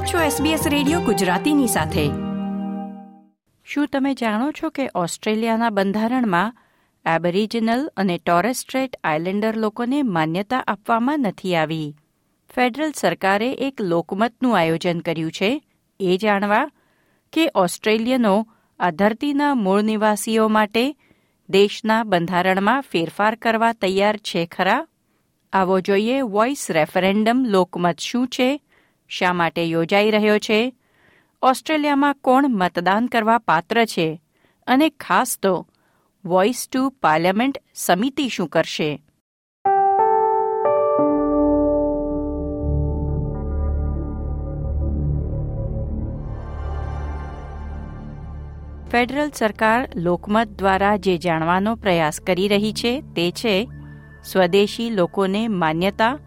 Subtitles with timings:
[0.00, 2.06] આપ છો SBS radio ગુજરાતીની સાથે.
[3.64, 6.56] શું તમે જાણો છો કે ઓસ્ટ્રેલિયાના બંધારણમાં
[7.16, 11.96] એબરિજિનલ અને ટોરેસ્ટ્રેટ આઇલેન્ડર લોકોને માન્યતા આપવામાં નથી આવી?
[12.54, 15.62] ફેડરલ સરકારે એક લોકમતનું આયોજન કર્યું છે.
[16.00, 16.70] એ જાણવા
[17.32, 18.46] કે ઓસ્ટ્રેલિયનો
[18.80, 20.96] આ ધરતીના મૂળ નિવાસીઓ માટે
[21.48, 24.86] દેશના બંધારણમાં ફેરફાર કરવા તૈયાર છે ખરા?
[25.52, 28.60] આવો જોઈએ વોઇસ રેફરેન્ડમ લોકમત શું છે?
[29.10, 30.74] શા માટે યોજાઈ રહ્યો છે?
[31.42, 34.22] ઓસ્ટ્રેલિયામાં કોણ મતદાન કરવા પાત્ર છે?
[34.66, 35.68] અને ખાસ તો
[36.24, 39.02] વોઇસ ટુ પાર્લામેન્ટ સમિતિ શું કરશે?
[48.92, 53.68] ફેડરલ સરકાર લોકમત દ્વારા જે જાણવાનો પ્રયાસ કરી રહી છે તે છે,
[54.24, 56.18] સ્વદેશી લોકોને માન્યતા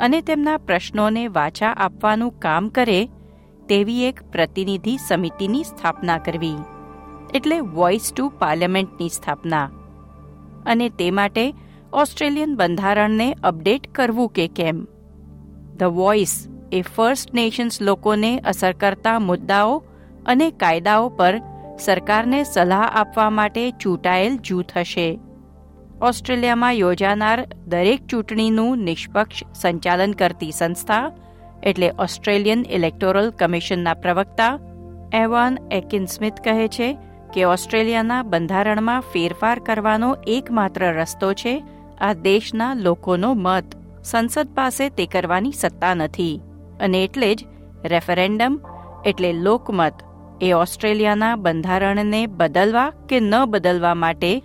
[0.00, 3.08] અને તેમના પ્રશ્નોને વાચા આપવાનું કામ કરે,
[3.68, 6.54] તેવી એક પ્રતિનિધિ સમિતિની સ્થાપના કરવી,
[7.34, 9.70] એટલે વોઇસ ટુ પાર્લામેન્ટની સ્થાપના.
[10.66, 11.54] અને તે માટે
[11.92, 14.86] ઓસ્ટ્રેલિયન બંધારણને અપડેટ કરવું કે કેમ?
[15.76, 19.82] ધ વોઇસ એ ફર્સ્ટ નેશન્સ લોકોને અસર કરતા મુદ્દાઓ
[20.26, 21.40] અને કાયદાઓ પર
[21.80, 25.18] સરકારને સલાહ આપવા માટે ચૂંટાયેલ જૂથ હશે.
[26.02, 31.12] ઓસ્ટ્રેલિયામાં યોજાનાર દરેક ચૂંટણીનું નિષ્પક્ષ સંચાલન કરતી સંસ્થા
[31.62, 34.58] એટલે ઓસ્ટ્રેલિયન ઇલેક્ટોરલ કમિશનના પ્રવક્તા
[35.14, 36.98] એવાન એકિન સ્મિથ કહે છે
[37.34, 41.64] કે ઓસ્ટ્રેલિયાના બંધારણમાં ફેરફાર કરવાનો એકમાત્ર રસ્તો છે
[42.00, 43.64] આ દેશના લોકોનો મત.
[44.04, 46.40] સંસદ પાસે તે કરવાની સત્તા નથી.
[46.80, 47.44] અને એટલે જ
[47.84, 48.60] રેફરેન્ડમ
[49.04, 49.94] એટલે લોકમત
[50.40, 54.42] એ ઓસ્ટ્રેલિયાના બંધારણને બદલવા કે ન બદલવા માટે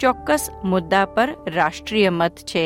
[0.00, 2.64] ચોક્કસ મુદ્દા પર રાષ્ટ્રીય મત છે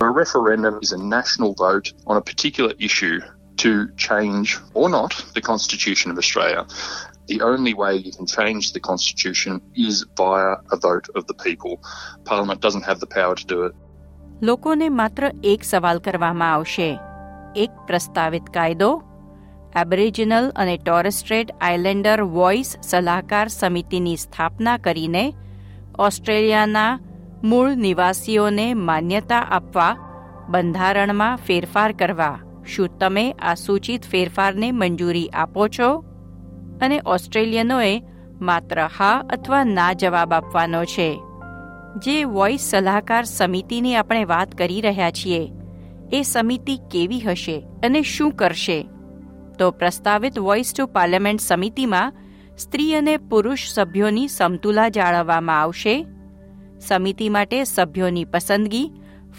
[0.00, 3.18] A referendum is a national vote on a particular issue
[3.56, 6.62] to change or not the Constitution of Australia.
[7.28, 9.52] The only way you can change the Constitution
[9.86, 11.74] is via a vote of the people.
[12.24, 13.72] Parliament doesn't have the power to do it.
[14.42, 16.88] લોકોને માત્ર એક સવાલ કરવામાં આવશે
[17.54, 18.90] એક પ્રસ્તાવિત કાયદો
[19.82, 25.24] Aboriginal અને ટોરેસ્ટ્રેટ આઇલેન્ડર વોઇસ સલાહકાર સમિતિની સ્થાપના કરીને
[25.98, 27.00] ઓસ્ટ્રેલિયાના
[27.44, 29.96] મૂળ નિવાસીઓને માન્યતા આપવા,
[30.48, 32.38] બંધારણમાં ફેરફાર કરવા.
[32.66, 36.04] શું તમે આ સૂચિત ફેરફારને મંજૂરી આપો છો?
[36.82, 38.02] અને ઓસ્ટ્રેલિયનોએ
[38.40, 41.20] માત્ર હા અથવા ના જવાબ આપવાનો છે.
[41.98, 45.52] જે વોઇસ સલાહકાર સમિતિની આપણે વાત કરી રહ્યા છીએ,
[46.12, 48.88] એ સમિતિ કેવી હશે અને શું કરશે?
[49.58, 52.12] તો પ્રસ્તાવિત વોઇસ ટુ પાર્લામેન્ટ સમિતિમાં
[52.56, 56.06] સ્ત્રી અને પુરુષ સભ્યોની સમતુલા જાળવવામાં આવશે.
[56.80, 58.92] સમિતિ માટે સભ્યોની પસંદગી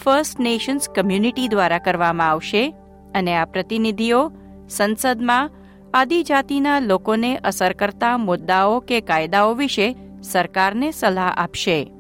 [0.04, 2.76] ફર્સ્ટ નેશન્સ કમ્યુનિટી દ્વારા કરવામાં આવશે
[3.16, 4.32] અને આ પ્રતિનિધિઓ
[4.70, 5.50] સંસદમાં
[5.94, 11.92] આદિજાતિના લોકોને અસર કરતા મુદ્દાઓ કે કાયદાઓ વિશે સરકારને સલાહ આપશે.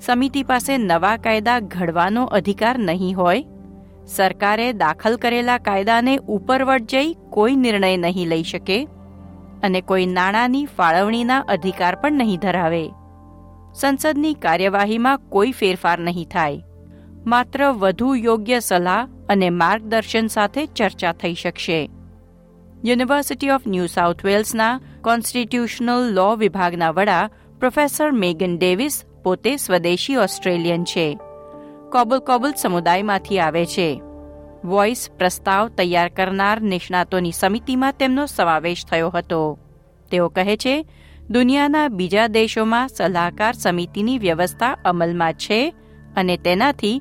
[0.00, 3.44] સમિતિ પાસે નવા કાયદા ઘડવાનો અધિકાર નહીં હોય.
[4.06, 8.88] સરકારે દાખલ કરેલા કાયદાને ઉપરવટ જઈ કોઈ નિર્ણય નહીં લઈ શકે.
[9.62, 12.88] અને કોઈ નાણાંની ફાળવણીના અધિકાર પણ નહીં ધરાવે.
[13.74, 16.62] સંસદની કાર્યવાહીમાં કોઈ ફેરફાર નહીં થાય.
[17.26, 21.90] માત્ર વધુ યોગ્ય સલાહ અને માર્ગદર્શન સાથે ચર્ચા થઈ શકશે.
[22.84, 30.84] યુનિવર્સિટી ઓફ ન્યૂ સાઉથ વેલ્સના કોન્સ્ટિટ્યુશનલ લો વિભાગના વડા પ્રોફેસર મેગન ડેવિસ પોતે સ્વદેશી ઓસ્ટ્રેલિયન
[30.84, 31.18] છે.
[31.92, 34.02] કોબલ કોબલ સમુદાયમાંથી આવે છે.
[34.64, 39.40] વોઇસ પ્રસ્તાવ તૈયાર કરનાર નિષ્ણાતોની સમિતિમાં તેમનો સમાવેશ થયો હતો
[40.10, 40.74] તેઓ કહે છે
[41.34, 45.60] દુનિયાના બીજા દેશોમાં સલાહકાર સમિતિની વ્યવસ્થા અમલમાં છે
[46.16, 46.96] અને તેનાથી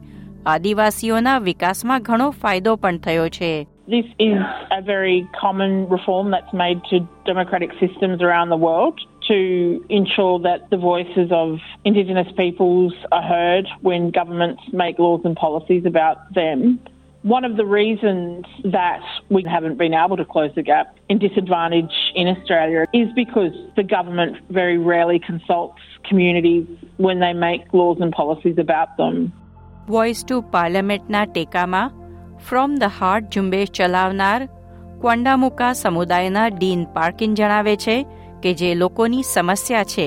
[0.45, 3.51] આદિવાસીઓના વિકાસમાં ઘણો ફાયદો પણ થયો છે
[3.89, 4.37] This is
[4.71, 8.97] a very common reform that's made to democratic systems around the world
[9.27, 9.37] to
[9.89, 15.83] ensure that the voices of Indigenous peoples are heard when governments make laws and policies
[15.85, 16.79] about them.
[17.28, 21.94] One of the reasons that we haven't been able to close the gap in disadvantage
[22.14, 26.66] in Australia is because the government very rarely consults communities
[26.98, 29.14] when they make laws and policies about them.
[29.88, 31.82] Voice to પાર્લામેન્ટના ટેકામાં
[32.46, 34.40] from the heart ઝુંબેશ ચલાવનાર
[35.00, 37.96] ક્વંડામુકા સમુદાયના dean પાર્કિન જણાવે છે
[38.42, 40.06] કે જે લોકોની સમસ્યા છે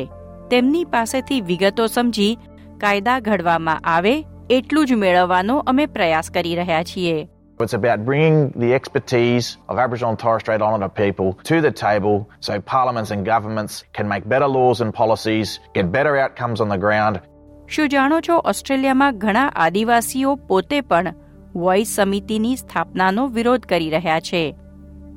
[0.50, 2.34] તેમની પાસેથી વિગતો સમજી
[2.78, 4.16] કાયદા ઘડવામાં આવે
[4.51, 7.29] એટલું જ મેળવવાનો અમે પ્રયાસ કરી રહ્યા છીએ
[7.61, 12.17] It's about bringing the expertise of Aboriginal and Torres Strait Islander people to the table
[12.41, 16.79] so parliaments and governments can make better laws and policies, get better outcomes on the
[16.79, 17.21] ground.
[17.69, 21.15] શું જાણો છો ઓસ્ટ્રેલિયામાં ઘણા આદિવાસીઓ પોતે પણ
[21.57, 24.43] voice સમિતિની સ્થાપનાનો વિરોધ કરી રહ્યા છે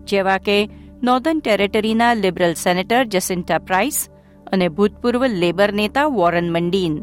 [0.04, 0.70] જેવા કે
[1.04, 4.10] નોર્ધન ટેરેટરીના લિબરલ સેનેટર જસિન્ટા પ્રાઇસ
[4.54, 6.96] અને ભૂતપૂર્વ લેબર નેતા વોરન મંડીન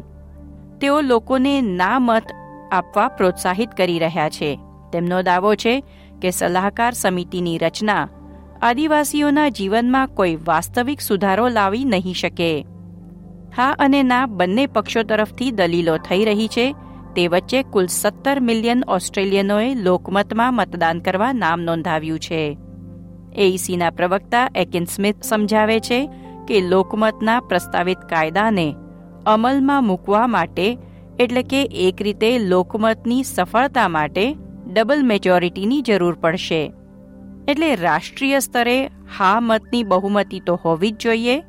[0.83, 2.23] તેઓ લોકોને ના મત
[2.71, 4.59] આપવા પ્રોત્સાહિત કરી રહ્યા છે.
[4.93, 5.83] તેમનો દાવો છે
[6.21, 8.09] કે સલાહકાર સમિતિની રચના
[8.61, 12.65] આદિવાસીઓના જીવનમાં કોઈ વાસ્તવિક સુધારો લાવી નહીં શકે.
[13.57, 16.75] હા અને ના બંને પક્ષો તરફથી દલીલો થઈ રહી છે.
[17.15, 22.57] તે વચ્ચે કુલ સત્તર મિલિયન ઓસ્ટ્રેલિયનોએ લોકમતમાં મતદાન કરવા નામ નોંધાવ્યું છે.
[23.35, 26.09] એઈસીના પ્રવક્તા એકિન સ્મિથ સમજાવે છે
[26.47, 28.75] કે લોકમતના પ્રસ્તાવિત કાયદાને
[29.25, 30.77] અમલમાં મૂકવા માટે,
[31.19, 34.35] એટલે કે એક રીતે લોકમતની સફળતા માટે,
[34.73, 36.73] ડબલ મેજોરિટીની જરૂર પડશે.
[37.47, 41.43] એટલે રાષ્ટ્રીય સ્તરે હા મતની બહુમતી તો હોવી જ જોઈએ,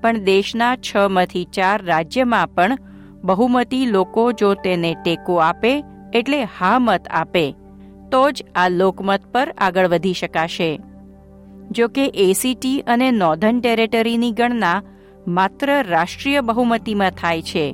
[0.00, 2.76] પણ દેશના છ માંથી ચાર રાજ્યમાં પણ
[3.24, 5.84] બહુમતી લોકો જો તેને ટેકો આપે,
[6.14, 7.54] એટલે હા મત આપે,
[8.12, 10.80] તો જ આ લોકમત પર આગળ વધી શકાશે.
[11.70, 14.82] જો કે એસીટી અને નોર્ધન ટેરેટરીની ગણના
[15.27, 17.65] માત્ર રાષ્ટ્રીય બહુમતીમાં થાય છે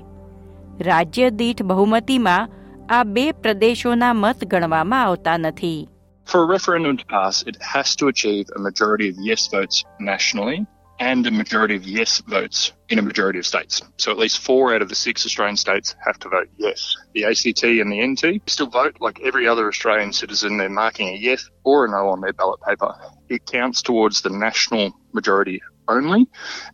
[0.82, 2.50] રાજ્ય દીઠ બહુમતીમાં
[2.90, 5.88] આ બે પ્રદેશોના મત ગણવામાં આવતા નથી
[6.28, 10.60] For a referendum to pass, it has to achieve a majority of yes votes nationally
[11.00, 13.82] and a majority of yes votes in a majority of states.
[13.98, 16.96] So at least four out of the six Australian states have to vote yes.
[17.14, 20.58] The ACT and the NT still vote like every other Australian citizen.
[20.58, 22.94] They're marking a yes or a no on their ballot paper.
[23.30, 26.23] It counts towards the national majority only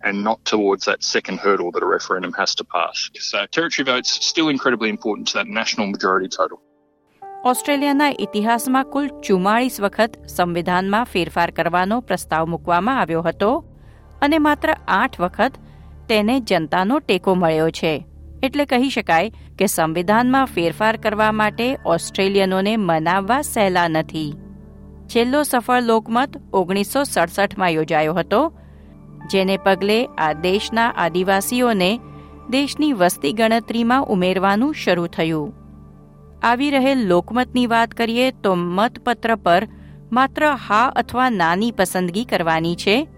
[0.03, 2.97] and not towards that second hurdle that a referendum has to pass.
[3.31, 6.59] So, territory votes still incredibly important to that national majority total.
[7.45, 13.51] ઓસ્ટ્રેલિયાના ઇતિહાસમાં કુલ ચુમ્માળીસ વખત સંવિધાનમાં ફેરફાર કરવાનો પ્રસ્તાવ મૂકવામાં આવ્યો હતો
[14.23, 15.53] અને માત્ર આઠ વખત
[16.09, 18.07] તેને જનતાનો ટેકો મળ્યો છે
[18.43, 24.33] એટલે કહી શકાય કે સંવિધાનમાં ફેરફાર કરવા માટે ઓસ્ટ્રેલિયનોને મનાવવા સહેલા નથી
[25.07, 28.41] છેલ્લો સફળ લોકમત ઓગણીસો સડસઠમાં યોજાયો હતો
[29.31, 32.01] જેને પગલે આ દેશના આદિવાસીઓને
[32.51, 35.55] દેશની વસ્તી ગણતરીમાં ઉમેરવાનું શરૂ થયું.
[36.43, 39.69] આવી રહેલ લોકમતની વાત કરીએ તો મતપત્ર પર
[40.13, 43.09] માત્ર હા અથવા નાની પસંદગી કરવાની છે.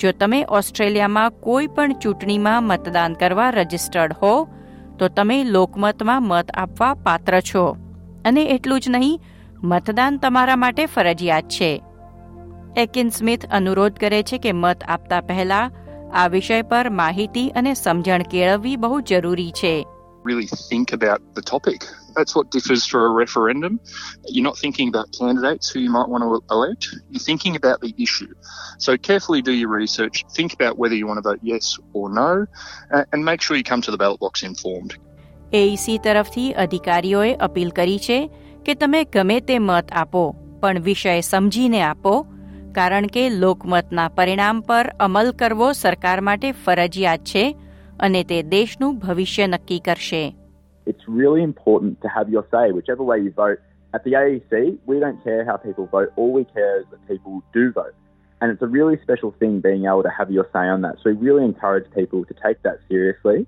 [0.00, 4.48] જો તમે ઓસ્ટ્રેલિયામાં કોઈ પણ ચૂંટણીમાં મતદાન કરવા રજિસ્ટર્ડ હો,
[4.98, 7.76] તો તમે લોકમતમાં મત આપવા પાત્ર છો.
[8.24, 9.20] અને એટલું જ નહીં,
[9.62, 11.82] મતદાન તમારા માટે ફરજિયાત છે.
[12.78, 15.62] એકિન સ્મિથ અનુરોધ કરે છે કે મત આપતા પહેલા
[16.14, 19.76] આ વિષય પર માહિતી અને સમજણ કેળવવી બહુ જરૂરી છે
[20.24, 21.84] Really think about the topic.
[22.16, 23.74] That's what differs for a referendum.
[24.26, 26.88] You're not thinking about candidates who you might want to elect.
[27.10, 28.30] You're thinking about the issue.
[28.78, 30.16] So carefully do your research.
[30.38, 32.30] Think about whether you want to vote yes or no,
[32.92, 34.92] uh, and make sure you come to the ballot box informed.
[35.52, 38.18] AEC તરફથી અધિકારીઓએ appeal કરી છે
[38.66, 40.24] કે તમે ગમે તે મત આપો
[40.60, 42.14] પણ વિષય સમજીને આપો
[42.77, 47.43] કારણ કે લોકમતના પરિણામ પર અમલ કરવો સરકાર માટે ફરજિયાત છે
[47.99, 50.23] અને તે દેશનું ભવિષ્ય નક્કી કરશે
[50.87, 53.59] It's really important to have your say, whichever way you vote.
[53.93, 56.09] At the AEC, we don't care how people vote.
[56.15, 57.95] All we care is that people do vote.
[58.41, 60.97] And it's a really special thing being able to have your say on that.
[61.01, 63.47] So we really encourage people to take that seriously.